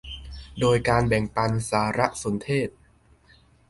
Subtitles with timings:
[0.59, 2.69] โดยการแบ่งบันสารสนเทศ